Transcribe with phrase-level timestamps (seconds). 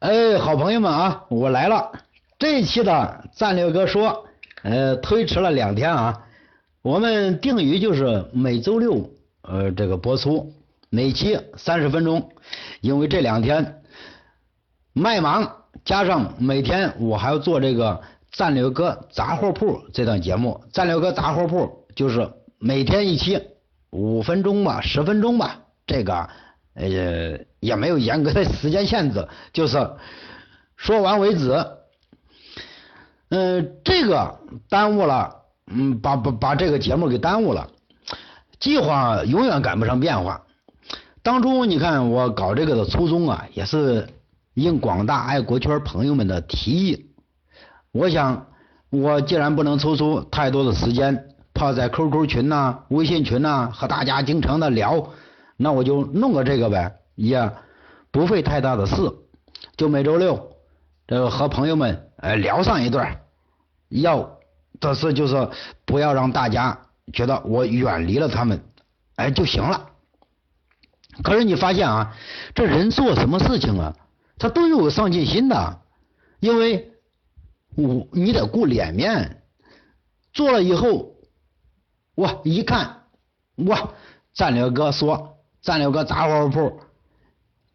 [0.00, 1.92] 哎，好朋友们啊，我来了。
[2.38, 4.24] 这一期的战略哥说，
[4.62, 6.24] 呃，推迟了两天啊。
[6.80, 9.10] 我们定于就是每周六
[9.42, 10.54] 呃这个播出，
[10.88, 12.32] 每期三十分钟。
[12.80, 13.82] 因为这两天
[14.94, 18.00] 卖忙，加上每天我还要做这个
[18.32, 20.64] 战略哥杂货铺这档节目。
[20.72, 23.38] 战略哥杂货铺就是每天一期，
[23.90, 26.26] 五分钟吧，十分钟吧，这个。
[26.72, 29.90] 呃，也没有严格的时间限制，就是
[30.76, 31.66] 说完为止。
[33.28, 35.36] 嗯，这个耽误了，
[35.70, 37.68] 嗯，把把把这个节目给耽误了。
[38.58, 40.42] 计划永远赶不上变化。
[41.22, 44.08] 当初你看我搞这个的初衷啊，也是
[44.54, 47.10] 应广大爱国圈朋友们的提议。
[47.92, 48.46] 我想，
[48.90, 55.10] 我既然不能抽出太多的时间泡在 QQ 群呐、微信群呐，和大家经常的聊。
[55.56, 57.52] 那我就弄个这个呗，也
[58.10, 58.94] 不费太大的事，
[59.76, 60.56] 就每周六
[61.06, 63.20] 这个和朋友们哎聊上一段，
[63.88, 64.38] 要
[64.80, 65.50] 的是就是
[65.84, 68.62] 不要让大家觉得我远离了他们，
[69.16, 69.90] 哎就行了。
[71.22, 72.16] 可是你发现啊，
[72.54, 73.96] 这人做什么事情啊，
[74.38, 75.82] 他都有上进心的，
[76.40, 76.92] 因为
[77.76, 79.42] 我你得顾脸面，
[80.32, 81.14] 做了以后，
[82.14, 83.02] 哇一看
[83.56, 83.92] 哇
[84.32, 85.36] 战略哥说。
[85.62, 86.80] 战略个杂货铺，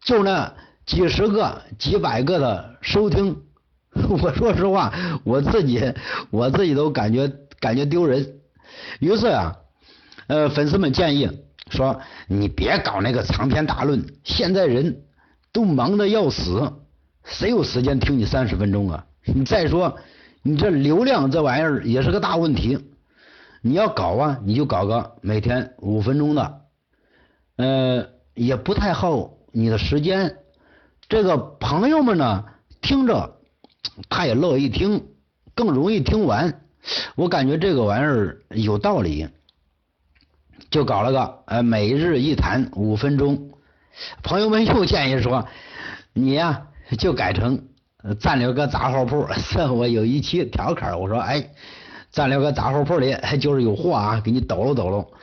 [0.06, 0.54] 就那
[0.86, 3.42] 几十个、几百个的收听，
[4.08, 5.92] 我说实话，我自己
[6.30, 7.26] 我自己都感觉
[7.58, 8.38] 感觉丢人。
[9.00, 9.56] 于是啊，
[10.28, 11.28] 呃，粉丝们建议
[11.72, 15.02] 说：“你别搞那个长篇大论，现在人
[15.52, 16.72] 都忙得要死，
[17.24, 19.04] 谁有时间听你三十分钟啊？
[19.24, 19.98] 你再说，
[20.44, 22.78] 你这流量这玩意儿也是个大问题。
[23.60, 26.60] 你要搞啊，你就搞个每天五分钟的。”
[27.58, 30.36] 呃，也不太耗你的时间。
[31.08, 32.44] 这个朋友们呢，
[32.82, 33.38] 听着
[34.10, 35.06] 他也乐意听，
[35.54, 36.60] 更容易听完。
[37.14, 39.26] 我感觉这个玩意儿有道理，
[40.68, 43.50] 就搞了个呃每日一谈五分钟。
[44.22, 45.48] 朋友们又建议说，
[46.12, 46.66] 你呀
[46.98, 47.66] 就改成
[48.20, 49.26] 战略个杂货铺。
[49.74, 51.50] 我有一期调侃，我说哎，
[52.12, 55.14] 战略个杂货铺里 就是有货啊，给你抖搂抖搂。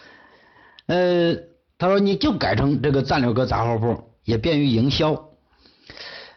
[0.88, 1.38] 呃。
[1.76, 5.30] 他说：“你就改成这个战略哥杂货铺，也便于营销。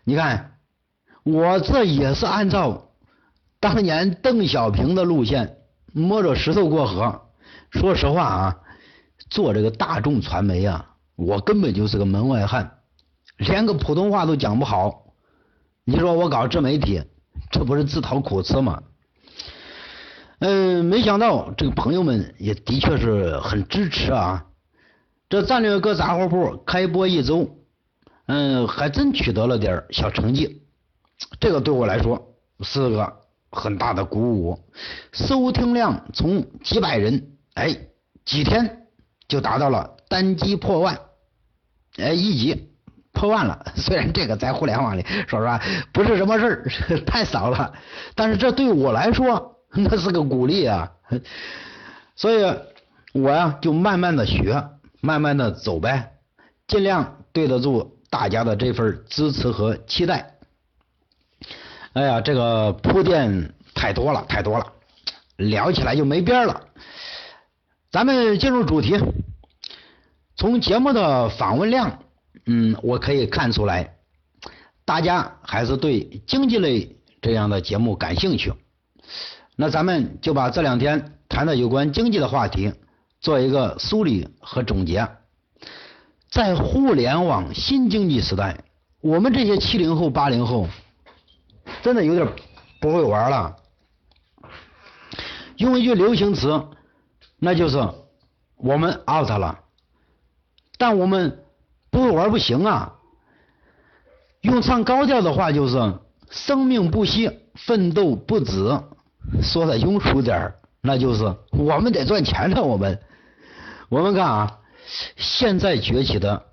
[0.04, 0.58] 你看，
[1.24, 2.90] 我这也是按照
[3.60, 5.58] 当年邓小平的路线，
[5.92, 7.22] 摸着石头过河。
[7.70, 8.56] 说实话啊，
[9.30, 12.78] 做这个大众传媒啊，我根本就是个门外汉，
[13.38, 15.12] 连个普通话都讲不好。
[15.84, 17.02] 你说我搞自媒体，
[17.50, 18.82] 这不是自讨苦吃吗？
[20.38, 24.44] 嗯，没想到这个朋友们也的确是很支持啊。”
[25.28, 27.58] 这战略哥杂货铺开播一周，
[28.26, 30.62] 嗯，还真取得了点小成绩，
[31.40, 33.20] 这个对我来说是个
[33.50, 34.58] 很大的鼓舞。
[35.12, 37.76] 收听量从几百人，哎，
[38.24, 38.86] 几天
[39.28, 40.98] 就达到了单击破万，
[41.98, 42.72] 哎，一集
[43.12, 43.64] 破万了。
[43.76, 45.60] 虽然这个在互联网里说实话
[45.92, 46.64] 不是什么事儿，
[47.06, 47.72] 太少了，
[48.14, 50.92] 但是这对我来说 那是个鼓励啊。
[52.16, 52.54] 所以，
[53.12, 54.68] 我呀就慢慢的学。
[55.02, 56.14] 慢慢的走呗，
[56.66, 60.38] 尽量对得住大家的这份支持和期待。
[61.92, 64.72] 哎呀，这个铺垫太多了，太多了，
[65.36, 66.62] 聊起来就没边了。
[67.90, 68.98] 咱们进入主题，
[70.34, 71.98] 从节目的访问量，
[72.46, 73.96] 嗯，我可以看出来，
[74.86, 78.50] 大家还是对经济类这样的节目感兴趣。
[79.56, 82.72] 那咱们就把这两天谈的有关经济的话题。
[83.20, 85.06] 做一个梳理和总结，
[86.30, 88.64] 在互联网新经济时代，
[89.00, 90.66] 我们这些七零后、八零后
[91.82, 92.28] 真的有点
[92.80, 93.56] 不会玩了。
[95.56, 96.66] 用一句流行词，
[97.38, 97.78] 那就是
[98.56, 99.60] 我们 out 了。
[100.78, 101.44] 但我们
[101.90, 102.92] 不会玩不行啊。
[104.42, 105.94] 用唱高调的话就是
[106.30, 108.78] 生命不息，奋斗不止。
[109.42, 110.52] 说的庸俗点。
[110.82, 112.62] 那就是我们得赚钱了。
[112.62, 113.00] 我们，
[113.88, 114.58] 我们看啊，
[115.16, 116.44] 现在崛起的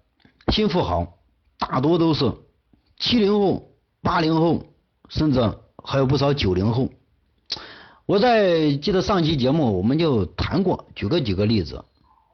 [0.51, 1.19] 新富豪
[1.57, 2.33] 大多都是
[2.97, 3.71] 七零后、
[4.01, 4.65] 八零后，
[5.09, 5.53] 甚至
[5.83, 6.89] 还有不少九零后。
[8.05, 11.83] 我在记得上期节目我们就谈过，举个几个例子，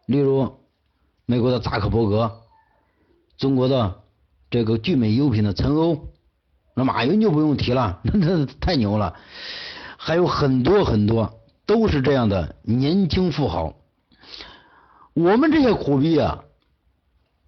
[0.06, 0.58] 例如
[1.26, 2.42] 美国的扎克伯格，
[3.38, 4.02] 中国的
[4.50, 6.08] 这个聚美优品的陈欧，
[6.76, 9.16] 那马云就不用提了，那 那太牛了，
[9.98, 11.36] 还有很多很多。
[11.66, 13.76] 都是这样的年轻富豪，
[15.14, 16.44] 我们这些苦逼啊，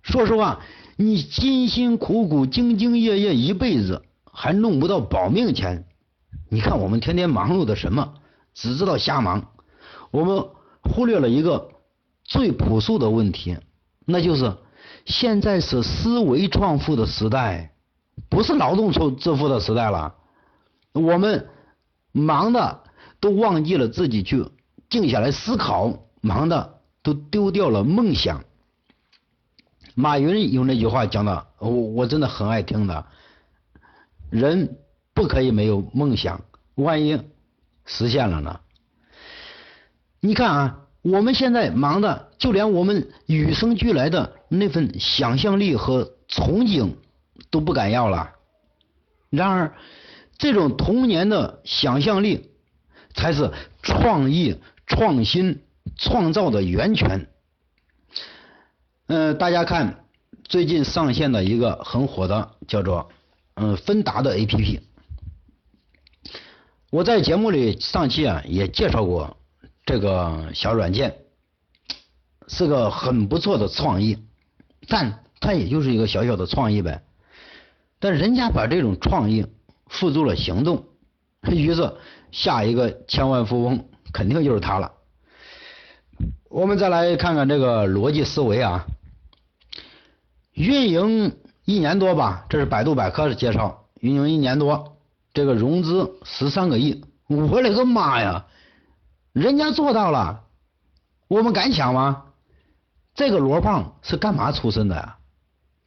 [0.01, 0.61] 说实话，
[0.97, 5.85] 你辛辛苦苦、兢兢业业一辈子，还弄不到保命钱。
[6.49, 8.13] 你看我们天天忙碌的什么？
[8.53, 9.51] 只知道瞎忙。
[10.11, 10.45] 我们
[10.83, 11.69] 忽略了一个
[12.25, 13.57] 最朴素的问题，
[14.05, 14.57] 那就是
[15.05, 17.73] 现在是思维创富的时代，
[18.27, 20.15] 不是劳动创致富的时代了。
[20.93, 21.47] 我们
[22.11, 22.83] 忙的
[23.21, 24.45] 都忘记了自己去
[24.89, 28.43] 静下来思考，忙的都丢掉了梦想。
[29.93, 33.05] 马云有那句话讲的，我我真的很爱听的。
[34.29, 34.77] 人
[35.13, 36.41] 不可以没有梦想，
[36.75, 37.21] 万一
[37.85, 38.61] 实现了呢？
[40.21, 46.93] 你看啊，我们现在忙的，就连我们与生俱来的那份想象力和憧憬
[47.49, 48.31] 都不敢要了。
[49.29, 49.75] 然而，
[50.37, 52.51] 这种童年的想象力，
[53.13, 53.51] 才是
[53.81, 55.63] 创意、创新、
[55.97, 57.27] 创造的源泉。
[59.07, 60.05] 嗯，大家看
[60.43, 63.09] 最近上线的一个很火的，叫做。
[63.53, 64.79] 嗯，芬达的 A P P，
[66.89, 69.37] 我在节目里上期啊也介绍过
[69.85, 71.17] 这个小软件，
[72.47, 74.17] 是个很不错的创意，
[74.87, 77.03] 但它也就是一个小小的创意呗。
[77.99, 79.45] 但人家把这种创意
[79.87, 80.85] 付诸了行动，
[81.41, 81.93] 于是
[82.31, 84.93] 下一个千万富翁肯定就是他了。
[86.51, 88.85] 我们再来看看这个逻辑思维啊，
[90.53, 91.33] 运营。
[91.63, 94.97] 一年多吧，这是百度百科的介绍，运营一年多，
[95.31, 98.47] 这个融资十三个亿，我勒个妈呀！
[99.31, 100.41] 人家做到了，
[101.27, 102.23] 我们敢想吗？
[103.13, 105.17] 这个罗胖是干嘛出身的呀？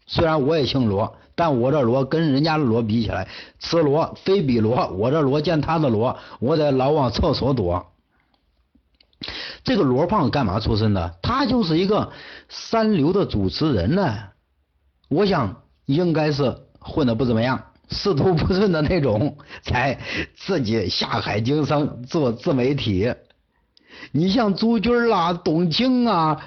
[0.07, 3.29] 虽然我也姓罗，但我这罗跟人家的罗比起来，
[3.59, 7.93] 此罗非彼罗，我这罗见他的罗，我得老往厕所躲。
[9.65, 11.17] 这个罗胖干嘛出身的？
[11.23, 12.13] 他就是一个
[12.49, 14.19] 三流的主持人呢，
[15.09, 15.61] 我想。
[15.87, 20.01] 应该是混的不怎么样，仕途不顺的那种，才
[20.35, 23.15] 自己下海经商做自媒体。
[24.13, 26.43] 你像朱军啦、董卿啊，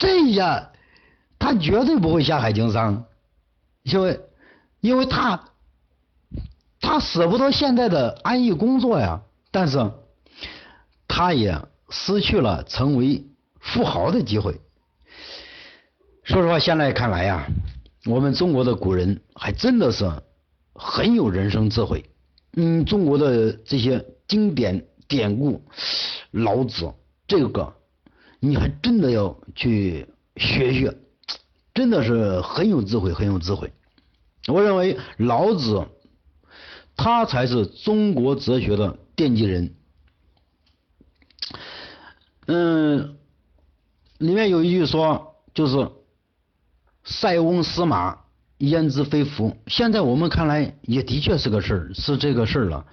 [0.00, 0.72] 这下
[1.38, 3.04] 他绝对不会下海经商，
[3.84, 4.18] 因为
[4.80, 5.44] 因为他
[6.80, 9.20] 他舍不得现在的安逸工作呀，
[9.52, 9.92] 但是
[11.20, 11.54] 他也
[11.90, 13.22] 失去了成为
[13.60, 14.58] 富豪的机会。
[16.22, 17.46] 说实话，现在看来呀。
[18.06, 20.10] 我们中国的古人还真的是
[20.72, 22.06] 很有人生智慧，
[22.56, 25.62] 嗯，中国的这些经典典故，
[26.30, 26.90] 老子
[27.28, 27.74] 这个
[28.38, 30.96] 你还真的要去学学，
[31.74, 33.70] 真的是很有智慧，很有智慧。
[34.46, 35.86] 我认为老子
[36.96, 39.74] 他才是中国哲学的奠基人。
[42.52, 43.16] 嗯，
[44.18, 45.88] 里面有一句说，就是。
[47.02, 48.18] 塞翁失马，
[48.58, 49.56] 焉知非福？
[49.66, 52.84] 现在我们看来也的确是个事儿，是这个事儿了。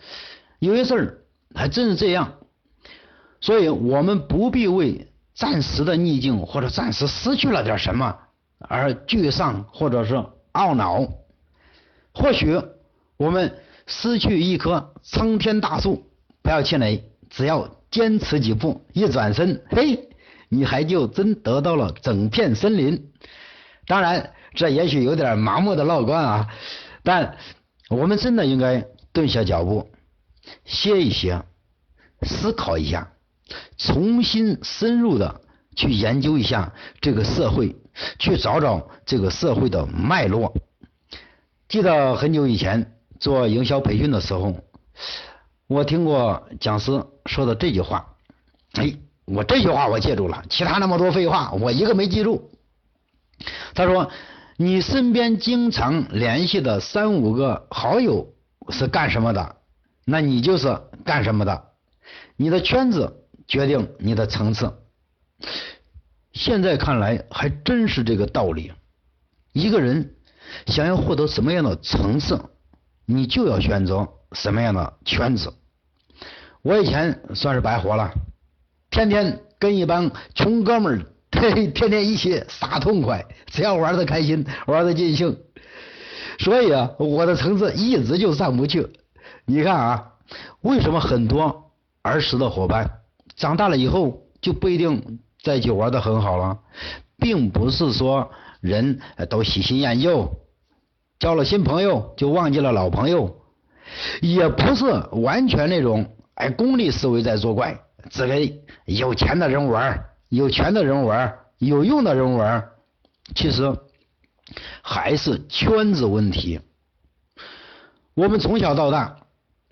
[0.59, 1.17] 有些事儿
[1.53, 2.35] 还真是这样，
[3.41, 8.17] 所以我们不必为暂时的逆境或者暂时失去了点什么
[8.59, 10.15] 而沮丧或者是
[10.53, 11.05] 懊恼。
[12.13, 12.59] 或许
[13.17, 16.09] 我们失去一棵苍天大树，
[16.41, 20.09] 不要气馁，只要坚持几步，一转身，嘿，
[20.49, 23.11] 你还就真得到了整片森林。
[23.85, 26.47] 当然，这也许有点盲目的乐观啊，
[27.03, 27.37] 但
[27.89, 29.89] 我们真的应该顿下脚步，
[30.65, 31.43] 歇一歇，
[32.23, 33.13] 思考一下，
[33.77, 35.41] 重新深入的
[35.75, 37.75] 去研究一下这个社会，
[38.19, 40.53] 去找找这个社会的脉络。
[41.69, 44.55] 记得很久以前做营销培训的时候，
[45.67, 48.15] 我听过讲师说的这句话，
[48.73, 52.49] 哎，我这句话我记住了，其他那么多废话我一个没记住。
[53.75, 54.09] 他说
[54.57, 58.33] ：“你身边经常联系的三五个好友
[58.69, 59.57] 是干什么的？
[60.05, 61.65] 那你就是干什么的。
[62.35, 64.73] 你的圈子决定你的层次。
[66.33, 68.71] 现在看来还真是这个道理。
[69.53, 70.15] 一个人
[70.65, 72.39] 想要获得什么样的层次，
[73.05, 75.53] 你就要选择什么样的圈子。
[76.67, 78.11] 我以前算是白活了，
[78.91, 85.37] 天天跟一帮穷哥们儿。”嘿，天天一起撒痛快，只要玩的开心，玩的尽兴，
[86.39, 88.85] 所以啊，我的层次一直就上不去。
[89.45, 90.13] 你看啊，
[90.59, 91.71] 为什么很多
[92.01, 92.99] 儿时的伙伴
[93.37, 96.59] 长大了以后就不一定在一起玩的很好了？
[97.17, 100.29] 并不是说人都喜新厌旧，
[101.17, 103.37] 交了新朋友就忘记了老朋友，
[104.21, 107.79] 也不是完全那种哎功利思维在作怪，
[108.09, 110.05] 只跟有钱的人玩。
[110.29, 112.67] 有权的人玩，有用的人玩，
[113.33, 113.77] 其实
[114.81, 116.59] 还是圈子问题。
[118.13, 119.21] 我们从小到大，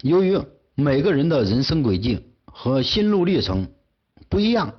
[0.02, 0.40] 由于
[0.74, 3.68] 每个人的人生轨迹和心路历程
[4.30, 4.76] 不一样，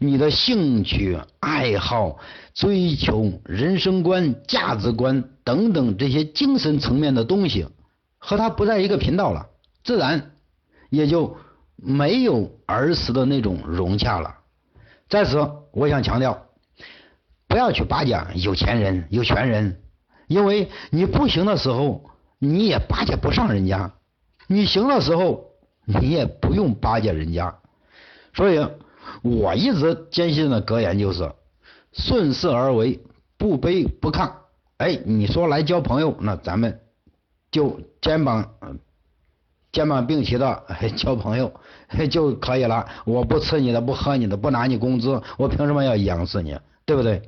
[0.00, 2.18] 你的兴趣爱好、
[2.52, 7.68] 追求、人生观、价值观等等这些精神层面的东西，
[8.18, 9.46] 和他不在一个频道了，
[9.84, 10.32] 自然
[10.90, 11.36] 也就
[11.76, 14.36] 没有儿时的那种融洽了。
[15.08, 16.46] 在此，我想强调，
[17.48, 19.80] 不要去巴结有钱人、有权人，
[20.26, 23.92] 因为你不行的时候，你也巴结不上人家；
[24.46, 25.50] 你行的时候，
[25.84, 27.58] 你也不用巴结人家。
[28.34, 28.66] 所以。
[29.22, 31.32] 我一直坚信的格言就是
[31.92, 33.00] 顺势而为，
[33.38, 34.30] 不卑不亢。
[34.78, 36.80] 哎，你说来交朋友，那咱们
[37.50, 38.52] 就肩膀
[39.76, 40.62] 肩膀并齐的
[40.96, 41.52] 交朋友
[42.10, 42.88] 就可以了。
[43.04, 46.58] 我不吃你的，不喝你的，不拿你工资，我凭什么要仰视你？
[46.86, 47.20] 对不对？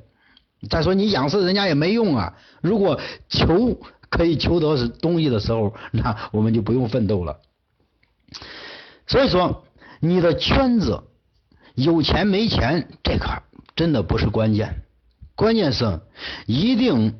[0.67, 2.33] 再说你仰视人家也没用啊。
[2.61, 3.79] 如果求
[4.09, 7.37] 可以求得东西的时候， 那我们就不用奋斗了。
[9.05, 9.63] 所以说，
[9.99, 11.03] 你的圈子。
[11.75, 14.81] 有钱没钱，这个真的不是关键，
[15.33, 16.01] 关键是
[16.45, 17.15] 一定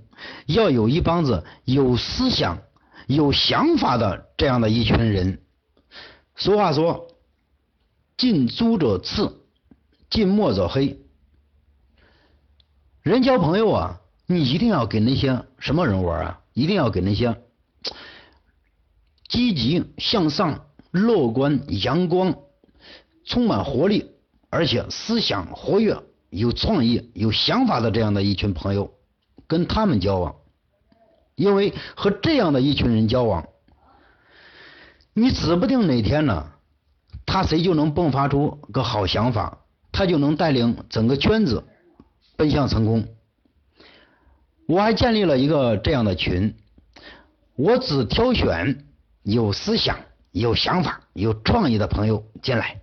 [0.47, 2.57] 要有一帮子有思想、
[3.09, 5.41] 有想法的这样的一群人。
[6.35, 7.07] 俗话说
[8.15, 9.31] ：“近朱者赤，
[10.11, 10.99] 近墨者黑。”
[13.01, 16.41] 人交朋友啊，你一定要给那些什么人玩啊？
[16.53, 17.41] 一定要给那些
[19.27, 22.35] 积极向上、乐观、阳光、
[23.25, 24.11] 充满活力。
[24.51, 28.93] 而且思想活跃、有创意、有想法的这样的一群朋友，
[29.47, 30.35] 跟他们交往，
[31.39, 33.47] 因为和这样的一群人交往，
[35.13, 36.51] 你指不定哪天呢，
[37.25, 39.59] 他谁就能迸发出个好想法，
[39.93, 41.63] 他就能带领整个圈子
[42.35, 43.07] 奔向成功。
[44.67, 46.57] 我还建立了一个这样的群，
[47.55, 48.85] 我只挑选
[49.23, 49.97] 有思想、
[50.31, 52.81] 有想法、有创意的朋友进来。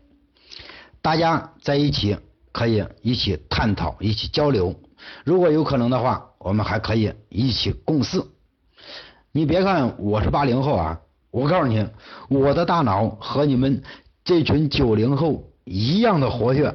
[1.03, 2.17] 大家在一起
[2.53, 4.75] 可以一起探讨，一起交流。
[5.25, 8.25] 如果有可能的话，我们还可以一起共事。
[9.37, 10.99] 你别看我是八零后啊，
[11.31, 11.87] 我告诉你，
[12.31, 13.83] 我的大脑和你们
[14.25, 16.75] 这群九零后一样的活跃。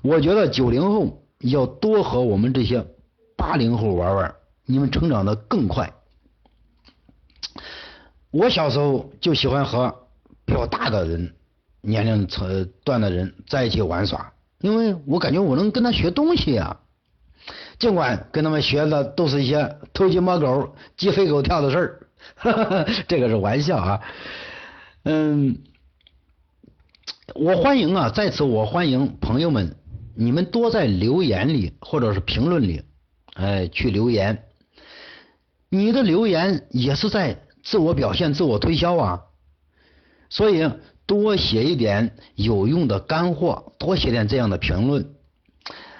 [0.00, 2.86] 我觉得九零后要多和我们这些
[3.36, 4.32] 八零后玩玩，
[4.64, 5.92] 你们成长的更快。
[8.30, 9.92] 我小时候就喜欢和
[10.44, 11.34] 比较大的人。
[11.80, 16.80] 年龄层段的人在一起玩耍，因为我感觉我能跟他学东西啊。
[17.78, 21.78] 尽管跟他们学的都是一些偷鸡摸狗、鸡飞狗跳的事
[22.42, 24.00] 儿， 这个是玩笑啊。
[25.04, 25.58] 嗯，
[27.34, 29.76] 我欢迎啊，在此我欢迎朋友们，
[30.14, 32.82] 你们多在留言里或者是评论里，
[33.34, 34.44] 哎，去留言。
[35.68, 39.22] 你的留言也是在自我表现、自我推销啊，
[40.28, 40.70] 所以。
[41.08, 45.14] 多写一点有用的干货，多写点这样的评论，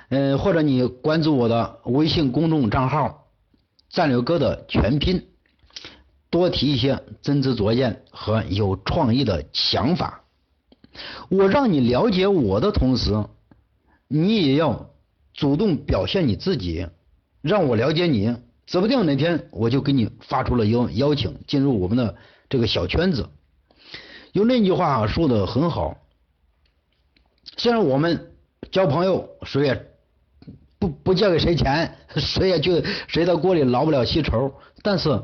[0.08, 3.28] 嗯，或者你关注我的微信公众账号
[3.90, 5.26] “战略哥”的全拼，
[6.30, 10.22] 多提一些真知灼见和有创意的想法。
[11.28, 13.24] 我让你了解我的同时，
[14.06, 14.90] 你也要
[15.34, 16.86] 主动表现你自己，
[17.42, 22.16] 让我了解你，指不定哪天我就给你发出了邀邀请，进入我们的
[22.48, 23.28] 这个小圈子。
[24.32, 25.98] 有那句话说的很好，
[27.56, 28.34] 虽然我们
[28.70, 29.90] 交朋友谁也
[30.88, 34.52] 不借给谁钱， 谁也就谁的锅里捞不了稀稠，
[34.82, 35.22] 但是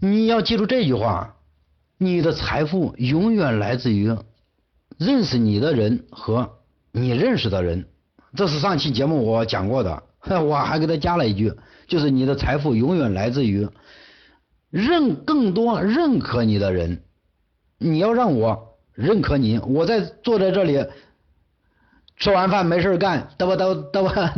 [0.00, 1.36] 你要记住这句话，
[1.98, 4.16] 你的财富永远来自于
[4.98, 6.58] 认识你的人和
[6.92, 7.86] 你认识的人，
[8.34, 10.02] 这是上期节目我讲过的，
[10.42, 11.52] 我还给他加了一句，
[11.86, 13.68] 就是你的财富永远来自于
[14.70, 17.02] 认更多认可你的人。
[17.78, 20.86] 你要让我认可你，我在坐在这里
[22.16, 24.32] 吃完饭没事干，嘚吧嘚嘚吧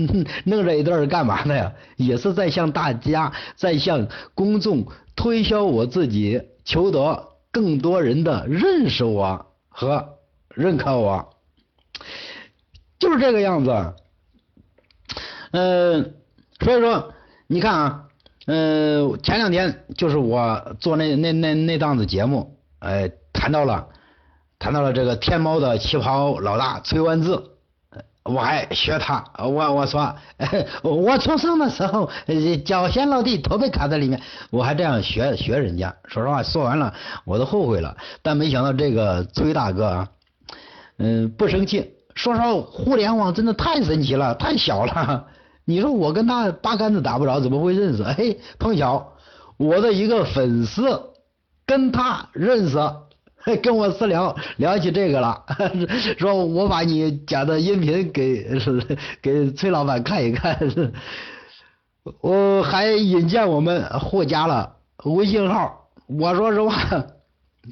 [0.44, 1.72] 弄这一段干嘛呢呀？
[1.96, 10.18] 也是在向大家，在向公众推销我自己，求得更多人的认识我和
[10.54, 11.30] 认可我，
[12.98, 13.94] 就是这个样子。
[15.52, 16.14] 嗯，
[16.60, 17.12] 所以说
[17.46, 18.04] 你看啊，
[18.46, 23.10] 嗯，前两天就是我做那那那那档子节目，哎。
[23.38, 23.86] 谈到了，
[24.58, 27.38] 谈到了这个天猫的旗袍老大崔万志，
[28.28, 30.14] 我还学他，我我说，
[30.82, 32.10] 我出生的时候
[32.64, 35.94] 脚先落地，头被卡在里面，我还这样学学人家。
[36.06, 36.92] 说实话，说完了
[37.24, 40.08] 我都后悔了，但没想到这个崔大哥啊，
[40.98, 41.92] 嗯，不生气。
[42.14, 45.26] 说实话，互联网真的太神奇了，太小了。
[45.64, 48.02] 你说我跟他八竿子打不着，怎么会认识？
[48.02, 49.12] 哎，碰巧
[49.56, 51.10] 我的一个粉丝
[51.66, 52.78] 跟他认识，
[53.62, 55.44] 跟我私聊聊起这个了，
[56.18, 58.44] 说我把你讲的音频给
[59.22, 60.58] 给崔老板看一看，
[62.20, 65.88] 我还引荐我们互加了微信号。
[66.08, 67.06] 我说实话，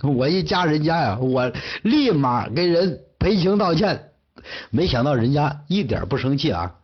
[0.02, 1.50] 我一加人家呀，我
[1.82, 4.10] 立马给人赔情道歉，
[4.70, 6.76] 没想到人家一点不生气啊，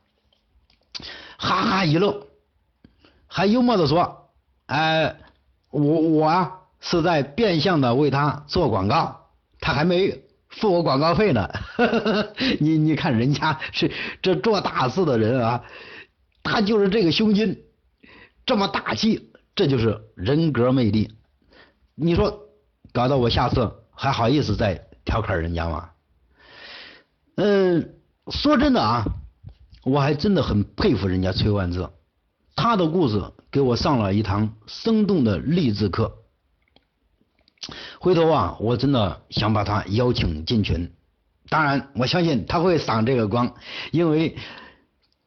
[1.39, 2.27] 哈哈一乐，
[3.29, 4.17] 还幽默的说。
[4.67, 5.17] 哎，
[5.71, 9.29] 我我啊是在变相的为他做广告，
[9.61, 11.49] 他还没付我广告费呢。
[12.59, 15.63] 你你看人家是这做大事的人啊，
[16.43, 17.59] 他就是这个胸襟，
[18.47, 21.15] 这么大气，这就是人格魅力。
[21.95, 22.49] 你说
[22.93, 25.91] 搞得我下次还好意思再调侃人家吗？
[27.37, 27.95] 嗯，
[28.31, 29.05] 说真的啊，
[29.85, 31.89] 我还真的很佩服人家崔万志。
[32.57, 36.20] 他的故事给我上了一堂生动的励志课。
[38.01, 40.93] 回头啊，我真的想把他邀请进群。
[41.49, 43.55] 当然，我相信他会赏这个光，
[43.91, 44.37] 因为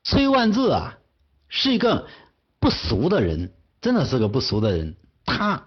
[0.04, 0.98] 崔万志啊
[1.50, 2.08] 是一个
[2.60, 4.96] 不俗的人，真的是个不俗的人。
[5.26, 5.64] 他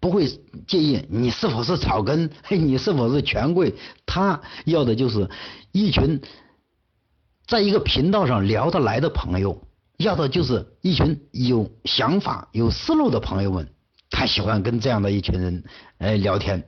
[0.00, 0.26] 不会
[0.66, 3.74] 介意你是否是草根，嘿 你是否是权贵，
[4.06, 5.28] 他要的就是
[5.72, 6.20] 一群
[7.46, 9.66] 在一个频道上聊得来的朋友。
[9.96, 13.73] 要的就是一群有想法、有思路的朋友们，
[14.14, 15.64] 他喜欢跟这样的一群人
[15.98, 16.62] 哎聊天。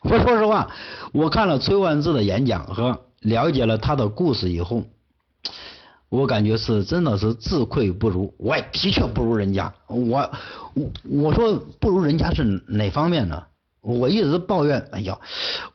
[0.00, 0.70] 我说实话，
[1.12, 4.82] 我看了崔万志的演讲和了解了他的故事以后，
[6.08, 8.32] 我感觉是真的是自愧不如。
[8.38, 9.74] 我也的确不如人家。
[9.88, 10.30] 我
[10.74, 13.42] 我我说不如人家是哪方面呢？
[13.82, 15.18] 我一直抱怨，哎呀，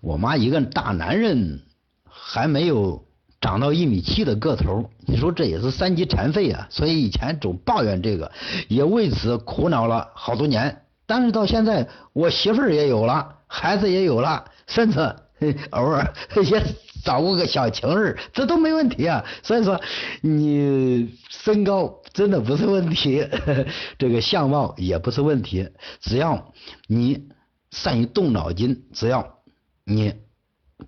[0.01, 1.61] 我妈一个大男人
[2.09, 3.05] 还没有。
[3.41, 6.67] 长到一米七的个头，你说这也是三级残废啊！
[6.69, 8.31] 所以以前总抱怨这个，
[8.67, 10.83] 也为此苦恼了好多年。
[11.11, 14.97] 但是到现在，我媳妇儿也有了，孩子也有了，甚至
[15.71, 16.13] 偶尔
[16.49, 16.63] 也
[17.03, 19.25] 找过个小情人，这都没问题啊。
[19.43, 19.81] 所以说，
[20.21, 23.27] 你身高真的不是问题，
[23.99, 25.67] 这个相貌也不是问题，
[25.99, 26.53] 只要
[26.87, 27.27] 你
[27.71, 29.39] 善于动脑筋，只要
[29.83, 30.13] 你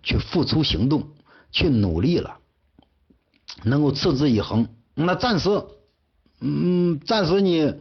[0.03, 1.09] 去付出行动，
[1.51, 2.37] 去努力了。
[3.63, 5.49] 能够持之以恒，那暂时，
[6.39, 7.75] 嗯，暂时你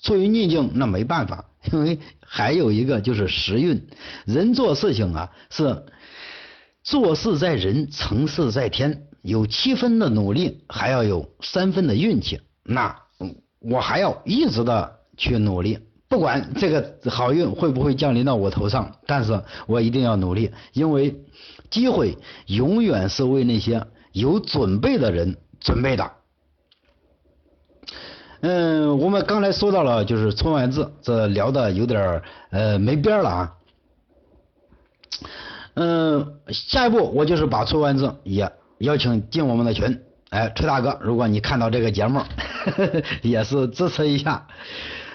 [0.00, 3.86] 处于逆境，那没办法，因为还有一个就是时运。
[4.24, 5.84] 人做事情啊，是
[6.82, 9.06] 做事在人，成事在天。
[9.22, 12.40] 有七分的努力，还要有三分的运气。
[12.64, 12.96] 那
[13.60, 21.22] 我还要一直的去努力，不管这个好运会不会降临到我头上，但是我一定要努力，因为
[21.70, 23.86] 机会永远是为那些。
[24.12, 26.12] 有准备的人准备的，
[28.42, 33.52] 嗯，我们刚才说到了，就是春晚字，这聊的有点呃没边了啊。
[35.74, 42.20] 嗯，下一步我就是把春晚字也邀请进我们的群，哎，崔大哥，如果你看到这个节目，
[43.22, 44.46] 也是支持一下。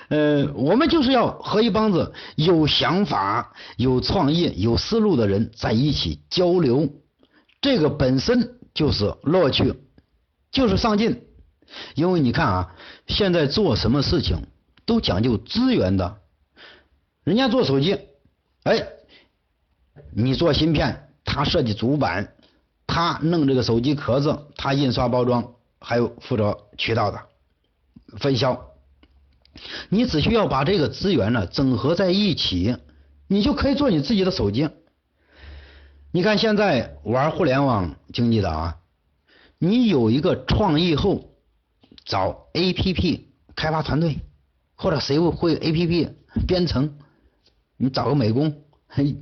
[0.10, 6.90] 嗯，我们就是要和一帮子有想法、有创意、有思路的人在一起交流，
[7.62, 8.54] 这个本身。
[8.78, 9.74] 就是乐趣，
[10.52, 11.24] 就是上进，
[11.96, 12.76] 因为你看啊，
[13.08, 14.48] 现在做什么事情
[14.86, 16.18] 都讲究资源的，
[17.24, 18.00] 人家做手机，
[18.64, 18.88] 哎，
[20.14, 22.34] 你做芯片，他设计主板，
[22.86, 27.22] 他弄这个手机壳子，他印刷包装，还有负责渠道的
[28.20, 28.72] 分销，
[29.90, 32.78] 你只需要把这个资源呢整合在一起，
[33.28, 34.70] 你就可以做你自己的手机。
[36.12, 38.78] 你看现在玩互联网经济的啊，
[39.60, 41.37] 你有一个创意后，
[42.08, 44.22] 找 A P P 开发团队，
[44.76, 46.10] 或者谁会 A P P
[46.48, 46.98] 编程，
[47.78, 49.18] 你找个美工，嘿，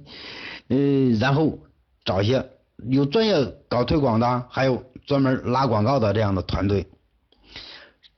[0.70, 0.78] 呃，
[1.20, 1.60] 然后
[2.06, 6.88] 找一些有专业搞推广的，还有专门拉广告的这样的团队，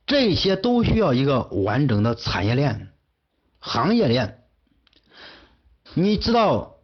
[0.06, 2.90] 这些都需要一个完整的产业链、
[3.58, 4.44] 行业链。
[5.94, 6.76] 你知道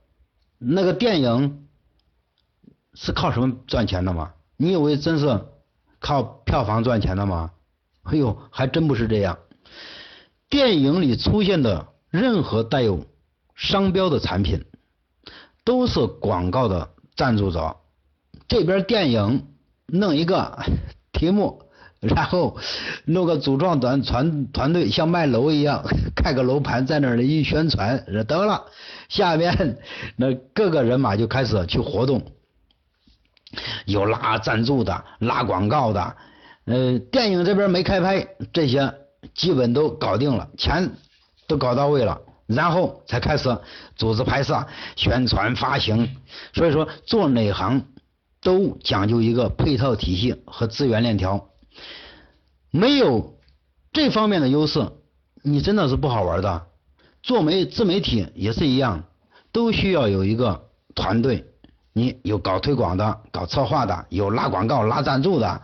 [0.59, 1.61] 那个电影？
[2.97, 4.35] 是靠什么赚钱的吗？
[4.57, 5.47] 你以为真是
[5.99, 7.51] 靠票房赚钱的吗？
[8.05, 9.39] 哎呦，还真不是这样。
[10.49, 13.07] 电影里出现的任何带有
[13.55, 14.65] 商标的产品，
[15.65, 17.77] 都是广告的赞助者。
[18.47, 19.49] 这边电影
[19.87, 20.63] 弄一个
[21.13, 21.63] 题目，
[22.01, 22.59] 然后
[23.07, 25.83] 弄个组装团团团队，像卖楼一样，
[26.15, 28.67] 开个楼盘在那儿一宣传，得了。
[29.09, 29.79] 下面
[30.17, 32.33] 那各个人马就开始去活动。
[33.87, 36.17] 有拉赞助的，拉广告的，
[36.67, 38.95] 呃，电影这边没开拍，这些
[39.35, 40.91] 基本都搞定了，钱
[41.47, 43.59] 都搞到位了，然后才开始
[43.97, 46.17] 组织拍摄、宣传、发行。
[46.55, 47.85] 所以说，做哪行
[48.41, 51.51] 都讲究一个配套体系和资源链条，
[52.71, 53.39] 没有
[53.93, 54.91] 这方面的优势，
[55.43, 56.67] 你真的是不好玩的。
[57.23, 59.05] 做媒自媒体也是一样，
[59.53, 61.45] 都需要有一个团队。
[61.93, 65.63] 你有搞推广的，搞策划的，有拉广告、拉赞助的。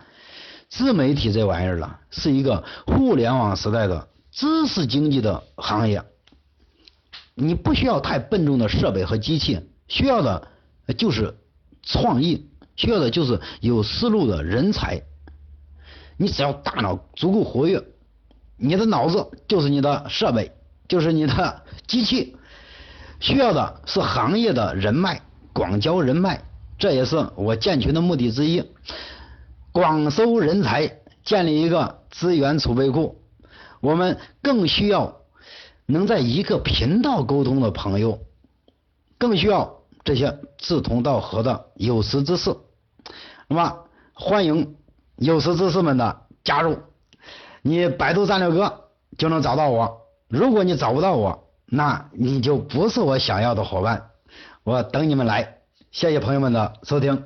[0.71, 6.03] 自媒体这玩意儿了，是一个互联网时代的知识经济的行业。
[7.35, 10.47] 你不需要太笨重的设备和机器，需要的
[10.97, 11.37] 就是
[11.83, 15.03] 创意，需要的就是有思路的人才。
[16.17, 17.83] 你只要大脑足够活跃，
[18.57, 20.53] 你的脑子就是你的设备，
[20.87, 22.37] 就是你的机器。
[23.19, 25.21] 需要的是行业的人脉。
[25.53, 26.45] 广交人脉，
[26.79, 28.63] 这也是我建群的目的之一。
[29.73, 33.23] 广收人才，建立一个资源储备库。
[33.81, 35.21] 我们更需要
[35.87, 38.19] 能在一个频道沟通的朋友，
[39.17, 42.57] 更需要这些志同道合的有识之士。
[43.49, 44.77] 那么，欢迎
[45.17, 46.79] 有识之士们的加入。
[47.63, 50.01] 你百度战略哥就能找到我。
[50.29, 54.11] 如果你找不到我，那你就不是我想要的伙伴。
[54.65, 55.59] 我等你们来，
[55.91, 57.25] 谢谢朋友们的收听。